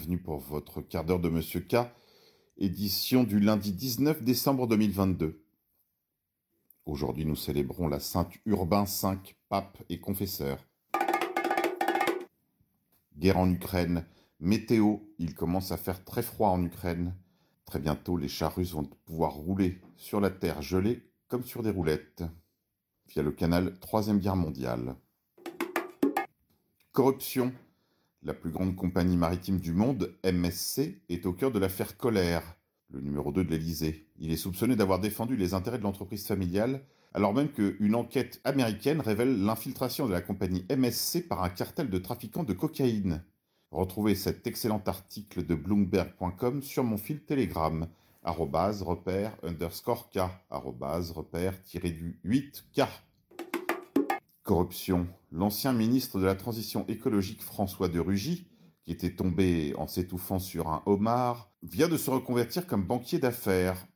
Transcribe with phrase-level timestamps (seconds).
[0.00, 1.76] bienvenue pour votre quart d'heure de Monsieur K,
[2.56, 5.44] édition du lundi 19 décembre 2022.
[6.86, 9.18] Aujourd'hui, nous célébrons la Sainte Urbain V,
[9.50, 10.66] pape et confesseur.
[13.18, 14.06] Guerre en Ukraine,
[14.38, 17.14] météo, il commence à faire très froid en Ukraine.
[17.66, 21.70] Très bientôt, les chars russes vont pouvoir rouler sur la terre gelée comme sur des
[21.70, 22.24] roulettes,
[23.06, 24.96] via le canal Troisième Guerre mondiale.
[26.92, 27.52] Corruption.
[28.22, 32.54] La plus grande compagnie maritime du monde, MSC, est au cœur de l'affaire Colère,
[32.90, 34.08] le numéro 2 de l'Elysée.
[34.18, 36.82] Il est soupçonné d'avoir défendu les intérêts de l'entreprise familiale,
[37.14, 41.96] alors même qu'une enquête américaine révèle l'infiltration de la compagnie MSC par un cartel de
[41.96, 43.24] trafiquants de cocaïne.
[43.70, 47.88] Retrouvez cet excellent article de Bloomberg.com sur mon fil Telegram,
[48.22, 50.18] arrobase repère underscore K,
[50.50, 52.86] arrobase repère du 8K.
[54.50, 55.06] Corruption.
[55.30, 58.48] L'ancien ministre de la Transition écologique François de Rugy,
[58.84, 63.86] qui était tombé en s'étouffant sur un homard, vient de se reconvertir comme banquier d'affaires.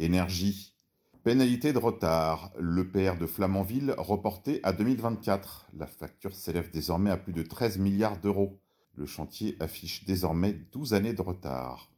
[0.00, 0.74] Énergie.
[1.22, 2.50] Pénalité de retard.
[2.58, 5.68] Le PR de Flamanville reporté à 2024.
[5.78, 8.58] La facture s'élève désormais à plus de 13 milliards d'euros.
[8.96, 11.92] Le chantier affiche désormais 12 années de retard.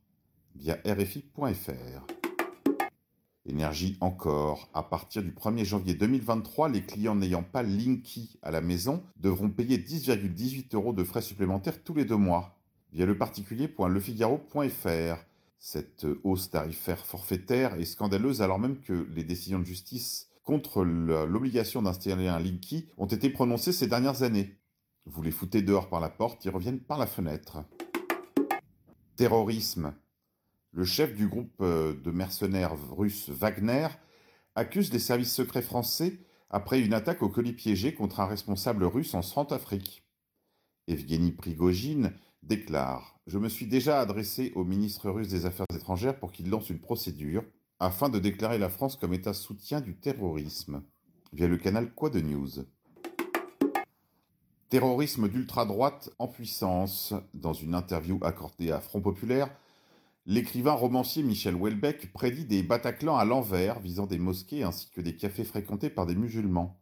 [0.56, 2.21] Via RFI.fr.
[3.44, 4.70] Énergie encore.
[4.72, 9.50] À partir du 1er janvier 2023, les clients n'ayant pas Linky à la maison devront
[9.50, 12.56] payer 10,18 euros de frais supplémentaires tous les deux mois.
[12.92, 15.24] Via le particulier.lefigaro.fr.
[15.58, 21.82] Cette hausse tarifaire forfaitaire est scandaleuse alors même que les décisions de justice contre l'obligation
[21.82, 24.56] d'installer un Linky ont été prononcées ces dernières années.
[25.06, 27.64] Vous les foutez dehors par la porte, ils reviennent par la fenêtre.
[29.16, 29.94] Terrorisme.
[30.74, 33.88] Le chef du groupe euh, de mercenaires russes Wagner
[34.54, 36.18] accuse les services secrets français
[36.48, 40.02] après une attaque au colis piégé contre un responsable russe en Centrafrique.
[40.88, 46.32] Evgeny Prigogine déclare Je me suis déjà adressé au ministre russe des Affaires étrangères pour
[46.32, 47.44] qu'il lance une procédure
[47.78, 50.82] afin de déclarer la France comme État soutien du terrorisme
[51.34, 52.64] via le canal Quoi de News.
[54.70, 57.12] Terrorisme d'ultra-droite en puissance.
[57.34, 59.50] Dans une interview accordée à Front Populaire,
[60.24, 65.16] L'écrivain romancier Michel Houellebecq prédit des Bataclans à l'envers visant des mosquées ainsi que des
[65.16, 66.80] cafés fréquentés par des musulmans.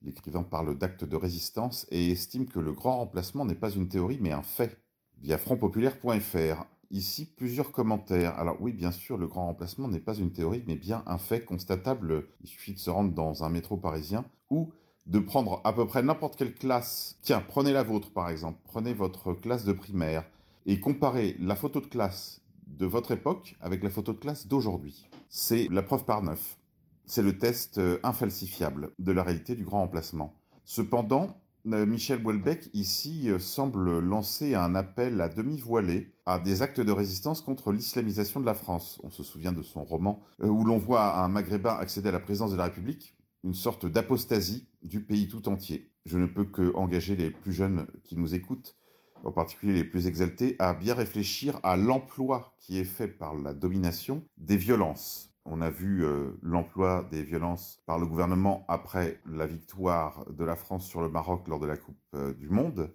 [0.00, 4.20] L'écrivain parle d'actes de résistance et estime que le grand remplacement n'est pas une théorie
[4.20, 4.80] mais un fait.
[5.20, 8.38] Via frontpopulaire.fr, ici plusieurs commentaires.
[8.38, 11.44] Alors oui, bien sûr, le grand remplacement n'est pas une théorie mais bien un fait
[11.44, 12.28] constatable.
[12.42, 14.72] Il suffit de se rendre dans un métro parisien ou
[15.06, 17.18] de prendre à peu près n'importe quelle classe.
[17.22, 20.24] Tiens, prenez la vôtre par exemple, prenez votre classe de primaire
[20.64, 22.37] et comparez la photo de classe
[22.68, 25.08] de votre époque avec la photo de classe d'aujourd'hui.
[25.28, 26.58] C'est la preuve par neuf.
[27.06, 30.34] C'est le test euh, infalsifiable de la réalité du grand remplacement.
[30.64, 36.80] Cependant, euh, Michel Houellebecq ici euh, semble lancer un appel à demi-voilé à des actes
[36.80, 39.00] de résistance contre l'islamisation de la France.
[39.02, 42.52] On se souvient de son roman où l'on voit un maghrébin accéder à la présidence
[42.52, 45.90] de la République, une sorte d'apostasie du pays tout entier.
[46.04, 48.76] Je ne peux que engager les plus jeunes qui nous écoutent
[49.24, 53.54] en particulier les plus exaltés, à bien réfléchir à l'emploi qui est fait par la
[53.54, 55.28] domination des violences.
[55.44, 60.56] On a vu euh, l'emploi des violences par le gouvernement après la victoire de la
[60.56, 62.92] France sur le Maroc lors de la Coupe euh, du Monde.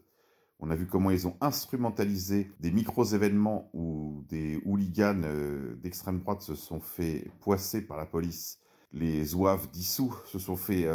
[0.59, 6.41] On a vu comment ils ont instrumentalisé des micros-événements où des hooligans euh, d'extrême droite
[6.41, 8.59] se sont fait poisser par la police.
[8.91, 10.87] Les zouaves dissous se sont fait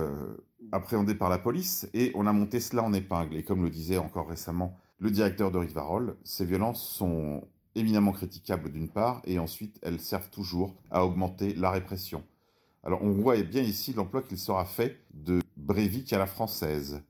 [0.73, 3.37] appréhender par la police et on a monté cela en épingle.
[3.37, 7.43] Et comme le disait encore récemment le directeur de Rivarol, ces violences sont
[7.75, 12.25] éminemment critiquables d'une part, et ensuite elles servent toujours à augmenter la répression.
[12.83, 17.03] Alors on voit bien ici l'emploi qu'il sera fait de Breivik à la française.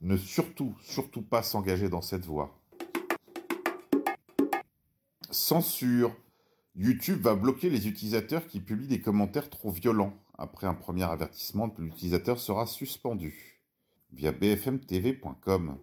[0.00, 2.58] Ne surtout, surtout pas s'engager dans cette voie.
[5.30, 6.16] Censure.
[6.74, 10.14] YouTube va bloquer les utilisateurs qui publient des commentaires trop violents.
[10.42, 13.60] Après un premier avertissement, l'utilisateur sera suspendu.
[14.10, 15.76] Via bfmtv.com.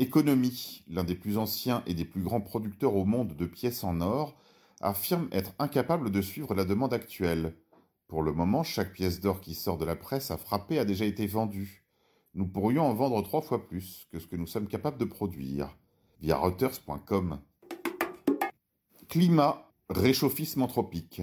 [0.00, 4.00] Économie, l'un des plus anciens et des plus grands producteurs au monde de pièces en
[4.00, 4.36] or,
[4.80, 7.54] affirme être incapable de suivre la demande actuelle.
[8.08, 11.04] Pour le moment, chaque pièce d'or qui sort de la presse à frapper a déjà
[11.04, 11.84] été vendue.
[12.34, 15.78] Nous pourrions en vendre trois fois plus que ce que nous sommes capables de produire.
[16.20, 17.40] Via Reuters.com.
[19.08, 21.22] Climat, réchauffisme anthropique.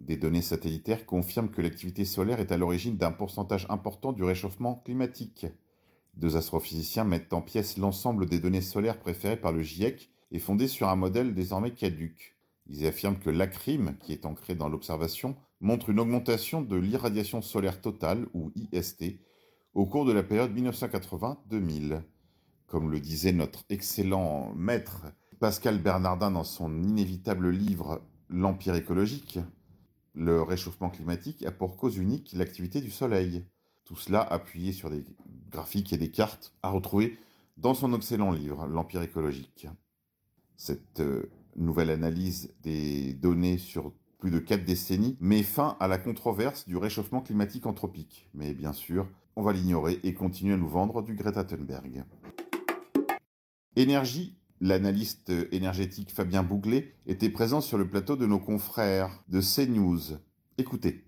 [0.00, 4.76] Des données satellitaires confirment que l'activité solaire est à l'origine d'un pourcentage important du réchauffement
[4.84, 5.46] climatique.
[6.16, 10.68] Deux astrophysiciens mettent en pièces l'ensemble des données solaires préférées par le GIEC et fondées
[10.68, 12.36] sur un modèle désormais caduque.
[12.66, 17.80] Ils affirment que l'ACRIM, qui est ancré dans l'observation, montre une augmentation de l'irradiation solaire
[17.80, 19.18] totale, ou IST,
[19.74, 22.02] au cours de la période 1980-2000.
[22.66, 25.06] comme le disait notre excellent maître
[25.40, 29.38] Pascal Bernardin dans son inévitable livre L'Empire écologique,
[30.14, 33.44] le réchauffement climatique a pour cause unique l'activité du Soleil.
[33.84, 35.04] Tout cela appuyé sur des
[35.50, 37.18] graphiques et des cartes à retrouver
[37.56, 39.66] dans son excellent livre L'Empire écologique.
[40.56, 45.98] Cette euh, nouvelle analyse des données sur plus de quatre décennies met fin à la
[45.98, 48.28] controverse du réchauffement climatique anthropique.
[48.32, 49.06] Mais bien sûr,
[49.36, 52.04] on va l'ignorer et continuer à nous vendre du Greta Thunberg.
[53.76, 60.18] Énergie, l'analyste énergétique Fabien Bouglet était présent sur le plateau de nos confrères de CNews.
[60.58, 61.04] Écoutez.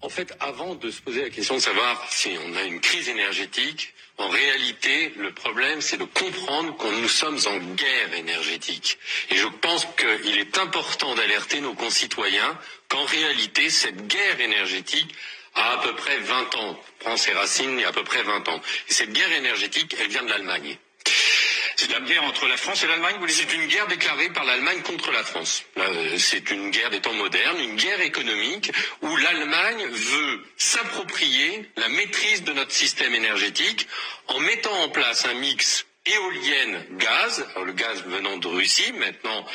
[0.00, 3.08] En fait, avant de se poser la question de savoir si on a une crise
[3.08, 8.98] énergétique, en réalité, le problème, c'est de comprendre que nous sommes en guerre énergétique.
[9.30, 12.58] Et je pense qu'il est important d'alerter nos concitoyens
[12.88, 15.14] qu'en réalité, cette guerre énergétique
[15.54, 18.22] a à peu près 20 ans, prend ses racines il y a à peu près
[18.22, 18.60] 20 ans.
[18.88, 20.76] Et cette guerre énergétique, elle vient de l'Allemagne.
[21.76, 24.80] C'est la guerre entre la France et l'Allemagne, vous C'est une guerre déclarée par l'Allemagne
[24.82, 25.64] contre la France.
[25.78, 28.70] Euh, c'est une guerre des temps modernes, une guerre économique
[29.02, 33.88] où l'Allemagne veut s'approprier la maîtrise de notre système énergétique
[34.28, 39.46] en mettant en place un mix éolienne gaz, le gaz venant de Russie, maintenant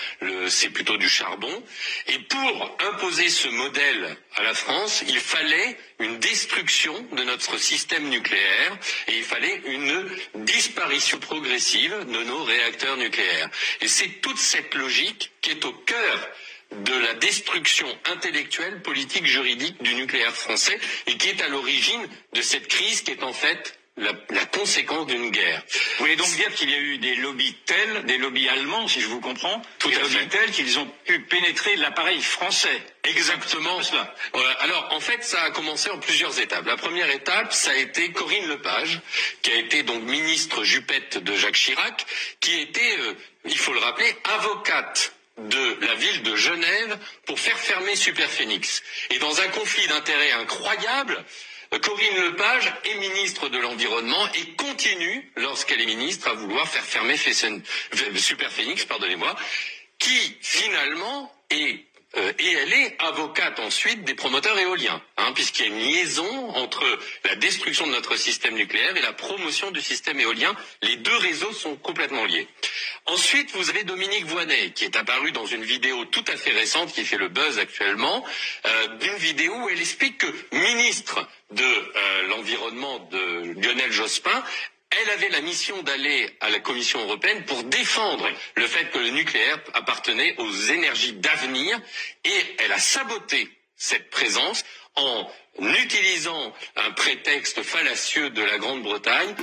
[0.48, 1.64] c'est plutôt du charbon,
[2.08, 8.10] et pour imposer ce modèle à la France, il fallait une destruction de notre système
[8.10, 10.10] nucléaire et il fallait une
[10.46, 13.50] disparition progressive de nos réacteurs nucléaires.
[13.82, 16.30] Et c'est toute cette logique qui est au cœur
[16.72, 22.42] de la destruction intellectuelle, politique, juridique du nucléaire français et qui est à l'origine de
[22.42, 25.62] cette crise qui est en fait la, conséquence d'une guerre.
[25.98, 29.02] Vous voulez donc dire qu'il y a eu des lobbies tels, des lobbies allemands, si
[29.02, 32.82] je vous comprends, tout des à lobbies tels qu'ils ont pu pénétrer l'appareil français.
[33.04, 34.14] Exactement cela.
[34.60, 36.66] Alors en fait, ça a commencé en plusieurs étapes.
[36.66, 39.00] La première étape, ça a été Corinne Lepage,
[39.42, 42.06] qui a été donc ministre jupette de Jacques Chirac,
[42.40, 43.14] qui était, euh,
[43.46, 48.84] il faut le rappeler, avocate de la ville de Genève pour faire fermer Superphénix.
[49.10, 51.24] Et dans un conflit d'intérêts incroyable,
[51.78, 57.16] Corinne Lepage est ministre de l'Environnement et continue, lorsqu'elle est ministre, à vouloir faire fermer
[58.16, 59.36] Superphénix, pardonnez-moi,
[60.00, 61.86] qui finalement est
[62.18, 66.50] euh, et elle est avocate ensuite des promoteurs éoliens, hein, puisqu'il y a une liaison
[66.56, 66.84] entre
[67.24, 70.56] la destruction de notre système nucléaire et la promotion du système éolien.
[70.82, 72.48] Les deux réseaux sont complètement liés.
[73.06, 76.92] Ensuite, vous avez Dominique Voinet, qui est apparu dans une vidéo tout à fait récente,
[76.92, 78.26] qui fait le buzz actuellement,
[78.66, 84.44] euh, d'une vidéo où elle explique que ministre de euh, l'environnement de Lionel Jospin,
[84.92, 89.12] elle avait la mission d'aller à la Commission européenne pour défendre le fait que le
[89.12, 91.80] nucléaire appartenait aux énergies d'avenir
[92.26, 94.64] et elle a saboté cette présence
[94.96, 95.28] en
[95.84, 99.36] utilisant un prétexte fallacieux de la Grande-Bretagne.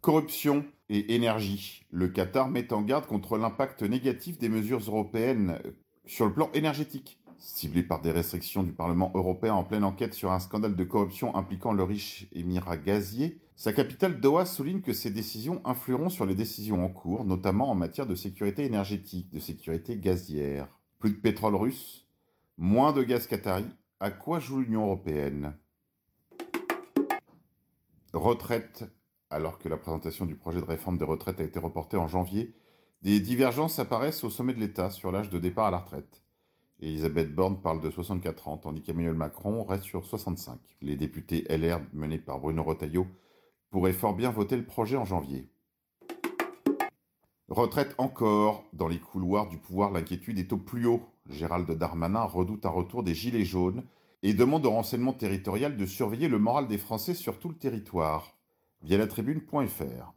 [0.00, 1.84] Corruption et énergie.
[1.90, 5.60] Le Qatar met en garde contre l'impact négatif des mesures européennes
[6.06, 7.18] sur le plan énergétique.
[7.38, 11.34] Ciblé par des restrictions du Parlement européen en pleine enquête sur un scandale de corruption
[11.36, 16.34] impliquant le riche émirat gazier, sa capitale Doha souligne que ces décisions influeront sur les
[16.34, 20.66] décisions en cours, notamment en matière de sécurité énergétique, de sécurité gazière.
[20.98, 22.08] Plus de pétrole russe,
[22.56, 23.66] moins de gaz qatari,
[24.00, 25.52] à quoi joue l'Union européenne?
[28.14, 28.90] Retraite.
[29.28, 32.54] Alors que la présentation du projet de réforme des retraites a été reportée en janvier,
[33.02, 36.22] des divergences apparaissent au sommet de l'État sur l'âge de départ à la retraite.
[36.80, 40.58] Elisabeth Borne parle de 64 ans, tandis qu'Emmanuel Macron reste sur 65.
[40.80, 43.06] Les députés LR, menés par Bruno Retailleau,
[43.70, 45.48] pourraient fort bien voter le projet en janvier.
[47.48, 48.64] Retraite encore.
[48.72, 51.02] Dans les couloirs du pouvoir, l'inquiétude est au plus haut.
[51.28, 53.82] Gérald Darmanin redoute un retour des Gilets jaunes
[54.22, 58.36] et demande au renseignement territorial de surveiller le moral des Français sur tout le territoire,
[58.82, 60.14] via la tribune.fr.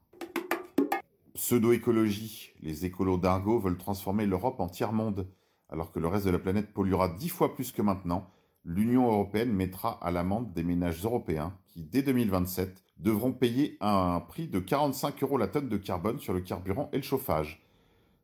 [1.33, 2.51] Pseudo-écologie.
[2.61, 5.27] Les écolos d'Argo veulent transformer l'Europe en tiers-monde.
[5.69, 8.29] Alors que le reste de la planète polluera dix fois plus que maintenant,
[8.63, 14.47] l'Union européenne mettra à l'amende des ménages européens qui, dès 2027, devront payer un prix
[14.47, 17.61] de 45 euros la tonne de carbone sur le carburant et le chauffage.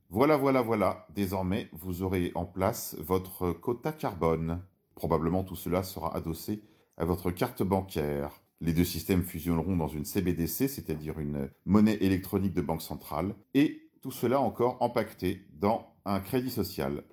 [0.10, 4.62] Voilà, voilà, voilà, désormais vous aurez en place votre quota carbone.
[4.96, 6.64] Probablement tout cela sera adossé
[6.98, 8.42] à votre carte bancaire.
[8.62, 13.90] Les deux systèmes fusionneront dans une CBDC, c'est-à-dire une monnaie électronique de banque centrale, et
[14.02, 17.04] tout cela encore empaqueté dans un crédit social.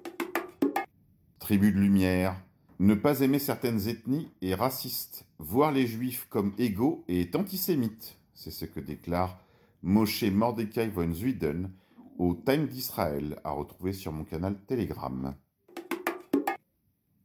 [1.39, 2.37] Tribu de lumière.
[2.79, 5.25] Ne pas aimer certaines ethnies est raciste.
[5.39, 8.19] Voir les juifs comme égaux est antisémite.
[8.35, 9.41] C'est ce que déclare
[9.83, 11.71] Moshe Mordecai von Zwiden
[12.19, 15.35] au Time d'Israël, à retrouver sur mon canal Telegram.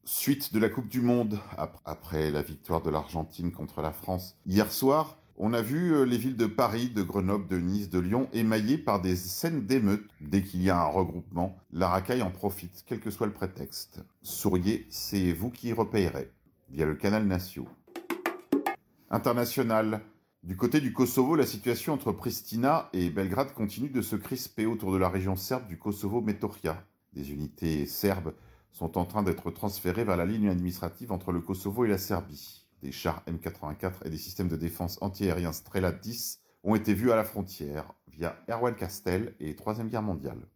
[0.05, 1.38] Suite de la Coupe du Monde,
[1.84, 6.17] après la victoire de l'Argentine contre la France hier soir, On a vu euh, les
[6.17, 10.07] villes de Paris, de Grenoble, de Nice, de Lyon émaillées par des scènes d'émeutes.
[10.19, 14.03] Dès qu'il y a un regroupement, la racaille en profite, quel que soit le prétexte.
[14.21, 16.31] Souriez, c'est vous qui repayerez,
[16.69, 17.67] via le canal Natio.
[19.09, 20.01] International.
[20.43, 24.91] Du côté du Kosovo, la situation entre Pristina et Belgrade continue de se crisper autour
[24.91, 26.83] de la région serbe du Kosovo-Metohia.
[27.13, 28.33] Des unités serbes
[28.71, 32.60] sont en train d'être transférées vers la ligne administrative entre le Kosovo et la Serbie
[32.81, 37.15] des chars M84 et des systèmes de défense antiaériens Strela 10 ont été vus à
[37.15, 40.47] la frontière via Erwan Castel et Troisième Guerre mondiale.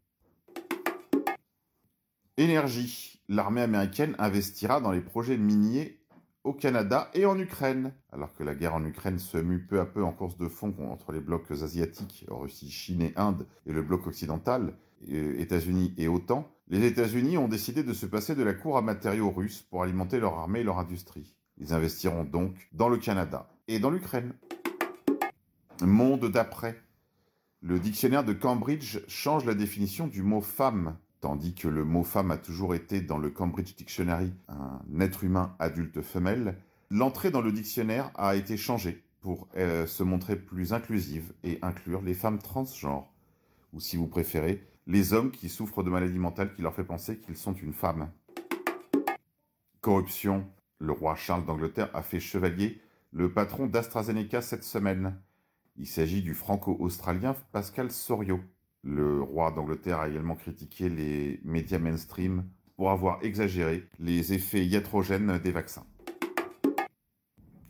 [2.38, 3.22] Énergie.
[3.28, 6.00] L'armée américaine investira dans les projets miniers
[6.44, 7.94] au Canada et en Ukraine.
[8.12, 10.76] Alors que la guerre en Ukraine se mue peu à peu en course de fond
[10.92, 14.78] entre les blocs asiatiques, Russie, Chine et Inde, et le bloc occidental,
[15.10, 18.82] euh, États-Unis et OTAN, les États-Unis ont décidé de se passer de la cour à
[18.82, 21.35] matériaux russe pour alimenter leur armée et leur industrie.
[21.58, 24.34] Ils investiront donc dans le Canada et dans l'Ukraine.
[25.82, 26.82] Monde d'après.
[27.62, 32.32] Le dictionnaire de Cambridge change la définition du mot femme, tandis que le mot femme
[32.32, 36.58] a toujours été dans le Cambridge Dictionary un être humain adulte femelle.
[36.92, 42.04] L'entrée dans le dictionnaire a été changée pour euh, se montrer plus inclusive et inclure
[42.04, 43.12] les femmes transgenres,
[43.74, 47.18] ou si vous préférez, les hommes qui souffrent de maladies mentales qui leur fait penser
[47.18, 48.12] qu'ils sont une femme.
[49.82, 50.46] Corruption,
[50.80, 55.18] le roi Charles d'Angleterre a fait chevalier le patron d'AstraZeneca cette semaine.
[55.78, 58.40] Il s'agit du franco-australien Pascal Sorio.
[58.84, 65.40] Le roi d'Angleterre a également critiqué les médias mainstream pour avoir exagéré les effets iatrogènes
[65.40, 65.86] des vaccins.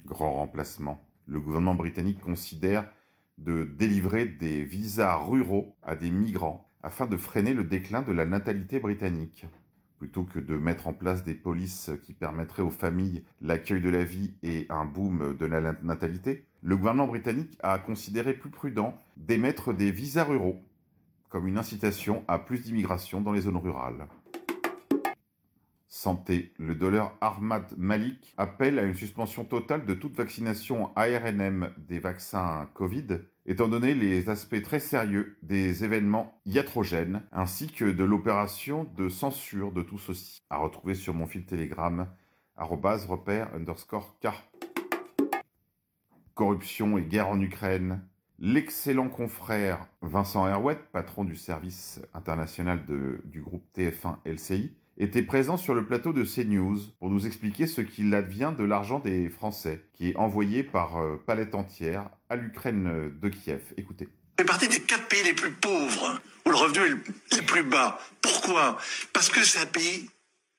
[0.06, 1.04] Grand remplacement.
[1.28, 2.90] Le gouvernement britannique considère
[3.38, 8.26] de délivrer des visas ruraux à des migrants afin de freiner le déclin de la
[8.26, 9.46] natalité britannique
[9.98, 14.04] plutôt que de mettre en place des polices qui permettraient aux familles l'accueil de la
[14.04, 19.74] vie et un boom de la natalité, le gouvernement britannique a considéré plus prudent d'émettre
[19.74, 20.64] des visas ruraux
[21.30, 24.08] comme une incitation à plus d'immigration dans les zones rurales.
[25.88, 26.54] Santé.
[26.60, 32.70] Le dollar Ahmad Malik appelle à une suspension totale de toute vaccination ARNM des vaccins
[32.74, 39.10] Covid, étant donné les aspects très sérieux des événements iatrogènes, ainsi que de l'opération de
[39.10, 40.42] censure de tout ceci.
[40.50, 42.08] À retrouver sur mon fil Telegram,
[42.58, 44.30] repère underscore K.
[46.34, 48.02] Corruption et guerre en Ukraine.
[48.40, 52.84] L'excellent confrère Vincent Herouet, patron du service international
[53.24, 57.82] du groupe TF1 LCI, était présent sur le plateau de CNews pour nous expliquer ce
[57.82, 63.12] qu'il advient de l'argent des Français, qui est envoyé par euh, palette entière à l'Ukraine
[63.22, 63.62] de Kiev.
[63.78, 64.08] Écoutez.
[64.40, 68.00] fait partie des quatre pays les plus pauvres, où le revenu est le plus bas.
[68.22, 68.78] Pourquoi?
[69.12, 70.10] Parce que c'est un pays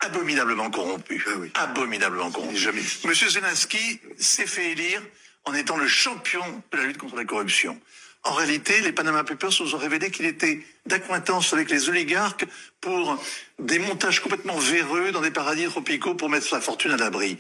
[0.01, 1.25] abominablement corrompu.
[1.55, 2.57] Ah abominablement corrompu.
[2.57, 2.83] Jamais.
[3.05, 5.03] Monsieur Zelensky s'est fait élire
[5.45, 7.81] en étant le champion de la lutte contre la corruption.
[8.27, 12.45] En réalité, les Panama Papers nous ont révélé qu'il était d'acquaintance avec les oligarques
[12.81, 13.23] pour
[13.61, 17.39] des montages complètement véreux dans des paradis tropicaux pour mettre sa fortune à l'abri.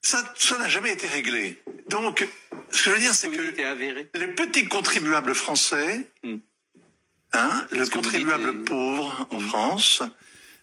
[0.00, 1.62] Ça, ça n'a jamais été réglé.
[1.88, 2.26] Donc,
[2.70, 6.36] ce que je veux dire, c'est que les petits contribuables français, hmm.
[7.34, 9.48] hein, le contribuable pauvre en hmm.
[9.48, 10.02] France,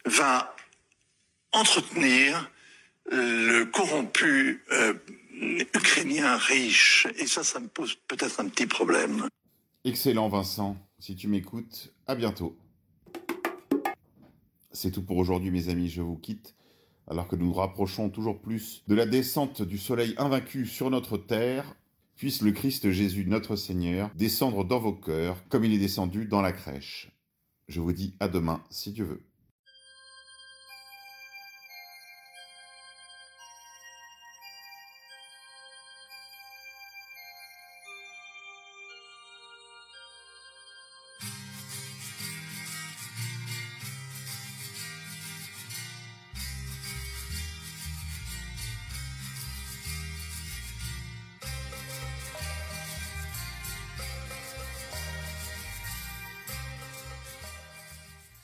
[0.05, 0.55] va
[1.51, 2.49] entretenir
[3.11, 4.93] le corrompu euh,
[5.39, 7.07] ukrainien riche.
[7.17, 9.27] Et ça, ça me pose peut-être un petit problème.
[9.83, 10.77] Excellent, Vincent.
[10.99, 12.57] Si tu m'écoutes, à bientôt.
[14.71, 15.89] C'est tout pour aujourd'hui, mes amis.
[15.89, 16.55] Je vous quitte.
[17.07, 21.17] Alors que nous nous rapprochons toujours plus de la descente du soleil invaincu sur notre
[21.17, 21.75] terre,
[22.15, 26.41] puisse le Christ Jésus, notre Seigneur, descendre dans vos cœurs comme il est descendu dans
[26.41, 27.09] la crèche.
[27.67, 29.28] Je vous dis à demain, si Dieu veut.